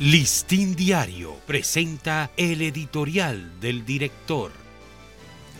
Listín 0.00 0.76
Diario 0.76 1.36
presenta 1.46 2.30
el 2.38 2.62
editorial 2.62 3.60
del 3.60 3.84
director. 3.84 4.50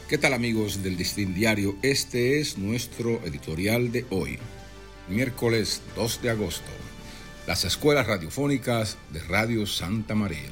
¿Qué 0.09 0.17
tal 0.17 0.33
amigos 0.33 0.83
del 0.83 0.97
Listín 0.97 1.35
Diario? 1.35 1.77
Este 1.83 2.41
es 2.41 2.57
nuestro 2.57 3.21
editorial 3.27 3.93
de 3.93 4.07
hoy, 4.09 4.39
miércoles 5.11 5.83
2 5.95 6.23
de 6.23 6.31
agosto. 6.31 6.71
Las 7.47 7.67
escuelas 7.67 8.07
radiofónicas 8.07 8.97
de 9.13 9.21
Radio 9.25 9.67
Santa 9.67 10.15
María. 10.15 10.49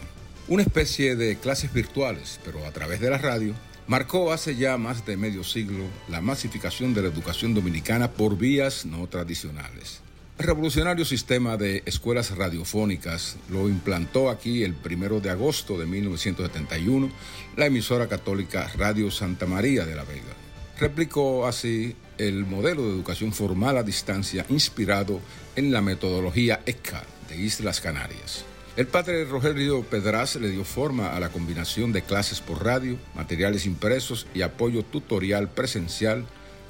Una 0.49 0.65
especie 0.65 1.17
de 1.17 1.39
clases 1.39 1.73
virtuales, 1.73 2.41
pero 2.45 2.67
a 2.67 2.73
través 2.73 3.01
de 3.01 3.09
la 3.09 3.17
radio, 3.17 3.55
marcó 3.87 4.35
hace 4.35 4.55
ya 4.55 4.77
más 4.77 5.07
de 5.07 5.17
medio 5.17 5.45
siglo 5.45 5.85
la 6.11 6.21
masificación 6.21 6.93
de 6.93 7.01
la 7.01 7.09
educación 7.09 7.55
dominicana 7.55 8.13
por 8.13 8.37
vías 8.37 8.85
no 8.85 9.07
tradicionales. 9.07 10.03
Revolucionario 10.39 11.05
sistema 11.05 11.57
de 11.57 11.83
escuelas 11.85 12.37
radiofónicas 12.37 13.37
lo 13.51 13.69
implantó 13.69 14.31
aquí 14.31 14.63
el 14.63 14.73
primero 14.73 15.19
de 15.19 15.31
agosto 15.31 15.77
de 15.77 15.85
1971 15.85 17.11
la 17.57 17.67
emisora 17.67 18.07
católica 18.07 18.71
Radio 18.77 19.11
Santa 19.11 19.47
María 19.47 19.85
de 19.85 19.97
la 19.97 20.05
Vega. 20.05 20.37
Replicó 20.79 21.49
así 21.49 21.97
el 22.19 22.47
modelo 22.47 22.85
de 22.85 22.91
educación 22.91 23.33
formal 23.33 23.79
a 23.79 23.83
distancia 23.83 24.47
inspirado 24.49 25.21
en 25.57 25.73
la 25.73 25.83
metodología 25.83 26.61
ECA 26.67 27.03
de 27.29 27.37
Islas 27.37 27.81
Canarias. 27.81 28.45
El 28.77 28.87
padre 28.87 29.25
Rogelio 29.25 29.83
Pedraz 29.83 30.37
le 30.37 30.51
dio 30.51 30.63
forma 30.63 31.17
a 31.17 31.19
la 31.19 31.31
combinación 31.31 31.91
de 31.91 32.03
clases 32.03 32.41
por 32.41 32.65
radio, 32.65 32.97
materiales 33.17 33.67
impresos 33.67 34.29
y 34.35 34.43
apoyo 34.43 34.85
tutorial 34.85 35.49
presencial 35.49 36.27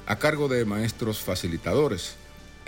a 0.07 0.15
cargo 0.17 0.47
de 0.47 0.65
maestros 0.65 1.19
facilitadores 1.19 2.15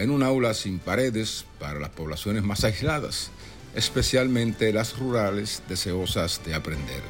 en 0.02 0.10
un 0.10 0.24
aula 0.24 0.54
sin 0.54 0.80
paredes 0.80 1.46
para 1.60 1.80
las 1.80 1.90
poblaciones 1.90 2.44
más 2.44 2.64
aisladas, 2.64 3.30
especialmente 3.76 4.74
las 4.74 4.98
rurales 4.98 5.62
deseosas 5.70 6.42
de 6.44 6.56
aprender. 6.56 7.04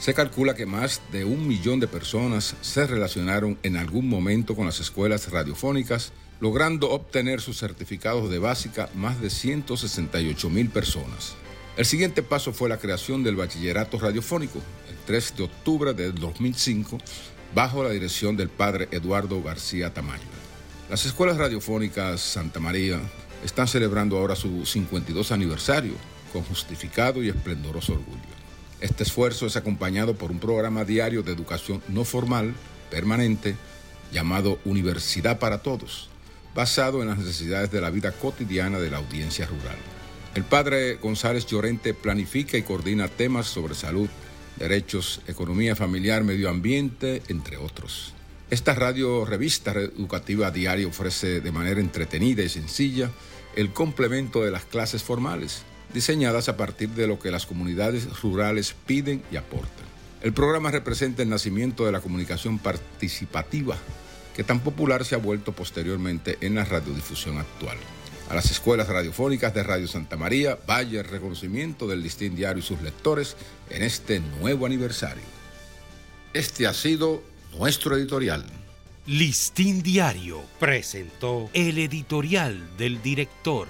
Se 0.00 0.14
calcula 0.14 0.54
que 0.54 0.64
más 0.64 1.02
de 1.12 1.24
un 1.24 1.46
millón 1.46 1.78
de 1.78 1.88
personas 1.88 2.54
se 2.62 2.86
relacionaron 2.86 3.58
en 3.62 3.76
algún 3.76 4.08
momento 4.08 4.56
con 4.56 4.64
las 4.64 4.80
escuelas 4.80 5.30
radiofónicas, 5.30 6.12
logrando 6.40 6.90
obtener 6.90 7.40
sus 7.40 7.58
certificados 7.58 8.30
de 8.30 8.38
básica 8.38 8.88
más 8.94 9.20
de 9.20 9.28
168 9.28 10.50
mil 10.50 10.70
personas. 10.70 11.34
El 11.76 11.84
siguiente 11.84 12.22
paso 12.22 12.52
fue 12.52 12.68
la 12.68 12.78
creación 12.78 13.22
del 13.24 13.36
bachillerato 13.36 13.98
radiofónico, 13.98 14.60
el 14.88 14.96
3 15.04 15.36
de 15.36 15.42
octubre 15.42 15.92
de 15.92 16.12
2005, 16.12 16.98
bajo 17.54 17.82
la 17.82 17.90
dirección 17.90 18.36
del 18.36 18.48
padre 18.48 18.88
Eduardo 18.90 19.42
García 19.42 19.92
Tamayo. 19.92 20.47
Las 20.90 21.04
escuelas 21.04 21.36
radiofónicas 21.36 22.18
Santa 22.18 22.60
María 22.60 22.98
están 23.44 23.68
celebrando 23.68 24.16
ahora 24.16 24.34
su 24.34 24.64
52 24.64 25.32
aniversario 25.32 25.92
con 26.32 26.42
justificado 26.44 27.22
y 27.22 27.28
esplendoroso 27.28 27.92
orgullo. 27.92 28.38
Este 28.80 29.02
esfuerzo 29.02 29.44
es 29.44 29.56
acompañado 29.56 30.14
por 30.14 30.30
un 30.30 30.38
programa 30.38 30.86
diario 30.86 31.22
de 31.22 31.32
educación 31.32 31.82
no 31.88 32.04
formal, 32.04 32.54
permanente, 32.90 33.54
llamado 34.12 34.58
Universidad 34.64 35.38
para 35.38 35.58
Todos, 35.58 36.08
basado 36.54 37.02
en 37.02 37.08
las 37.08 37.18
necesidades 37.18 37.70
de 37.70 37.82
la 37.82 37.90
vida 37.90 38.12
cotidiana 38.12 38.78
de 38.78 38.90
la 38.90 38.96
audiencia 38.96 39.44
rural. 39.44 39.76
El 40.34 40.44
padre 40.44 40.94
González 40.94 41.44
Llorente 41.44 41.92
planifica 41.92 42.56
y 42.56 42.62
coordina 42.62 43.08
temas 43.08 43.46
sobre 43.46 43.74
salud, 43.74 44.08
derechos, 44.56 45.20
economía 45.26 45.76
familiar, 45.76 46.24
medio 46.24 46.48
ambiente, 46.48 47.22
entre 47.28 47.58
otros. 47.58 48.14
Esta 48.50 48.74
radio 48.74 49.26
revista 49.26 49.72
educativa 49.72 50.50
diaria 50.50 50.86
ofrece 50.86 51.42
de 51.42 51.52
manera 51.52 51.80
entretenida 51.80 52.42
y 52.42 52.48
sencilla 52.48 53.10
el 53.56 53.74
complemento 53.74 54.42
de 54.42 54.50
las 54.50 54.64
clases 54.64 55.02
formales, 55.02 55.64
diseñadas 55.92 56.48
a 56.48 56.56
partir 56.56 56.88
de 56.90 57.06
lo 57.06 57.18
que 57.18 57.30
las 57.30 57.44
comunidades 57.44 58.22
rurales 58.22 58.74
piden 58.86 59.22
y 59.30 59.36
aportan. 59.36 59.84
El 60.22 60.32
programa 60.32 60.70
representa 60.70 61.22
el 61.22 61.28
nacimiento 61.28 61.84
de 61.84 61.92
la 61.92 62.00
comunicación 62.00 62.58
participativa, 62.58 63.76
que 64.34 64.44
tan 64.44 64.60
popular 64.60 65.04
se 65.04 65.14
ha 65.14 65.18
vuelto 65.18 65.52
posteriormente 65.52 66.38
en 66.40 66.54
la 66.54 66.64
radiodifusión 66.64 67.36
actual. 67.36 67.76
A 68.30 68.34
las 68.34 68.50
escuelas 68.50 68.88
radiofónicas 68.88 69.52
de 69.52 69.62
Radio 69.62 69.88
Santa 69.88 70.16
María 70.16 70.58
vaya 70.66 71.00
el 71.00 71.06
reconocimiento 71.06 71.86
del 71.86 72.02
Listín 72.02 72.34
Diario 72.34 72.62
y 72.62 72.66
sus 72.66 72.80
lectores 72.80 73.36
en 73.68 73.82
este 73.82 74.20
nuevo 74.20 74.64
aniversario. 74.64 75.24
Este 76.32 76.66
ha 76.66 76.72
sido 76.72 77.22
nuestro 77.56 77.96
editorial. 77.96 78.44
Listín 79.06 79.82
Diario 79.82 80.42
presentó 80.58 81.48
el 81.54 81.78
editorial 81.78 82.76
del 82.76 83.00
director. 83.00 83.68